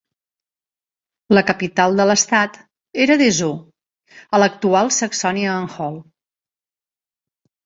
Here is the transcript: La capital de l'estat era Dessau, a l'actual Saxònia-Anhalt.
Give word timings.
La 1.37 1.43
capital 1.49 1.99
de 2.01 2.07
l'estat 2.11 2.57
era 3.05 3.17
Dessau, 3.21 3.53
a 4.37 4.41
l'actual 4.45 4.91
Saxònia-Anhalt. 4.97 6.03